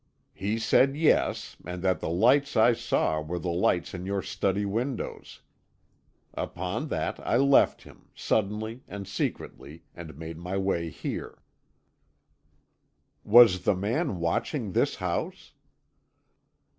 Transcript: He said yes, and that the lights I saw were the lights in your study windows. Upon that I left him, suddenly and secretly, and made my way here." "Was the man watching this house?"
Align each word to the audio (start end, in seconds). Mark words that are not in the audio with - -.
He 0.33 0.57
said 0.57 0.97
yes, 0.97 1.57
and 1.63 1.83
that 1.83 1.99
the 1.99 2.09
lights 2.09 2.57
I 2.57 2.73
saw 2.73 3.21
were 3.21 3.37
the 3.37 3.51
lights 3.51 3.93
in 3.93 4.03
your 4.07 4.23
study 4.23 4.65
windows. 4.65 5.41
Upon 6.33 6.87
that 6.87 7.19
I 7.19 7.37
left 7.37 7.83
him, 7.83 8.09
suddenly 8.15 8.81
and 8.87 9.07
secretly, 9.07 9.83
and 9.93 10.17
made 10.17 10.39
my 10.39 10.57
way 10.57 10.89
here." 10.89 11.37
"Was 13.23 13.61
the 13.61 13.75
man 13.75 14.19
watching 14.19 14.71
this 14.71 14.95
house?" 14.95 15.53